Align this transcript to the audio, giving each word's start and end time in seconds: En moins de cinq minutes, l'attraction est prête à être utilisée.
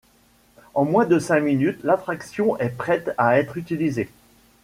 En 0.73 0.83
moins 0.83 1.05
de 1.05 1.19
cinq 1.19 1.41
minutes, 1.41 1.83
l'attraction 1.83 2.57
est 2.57 2.75
prête 2.75 3.13
à 3.19 3.37
être 3.37 3.55
utilisée. 3.55 4.09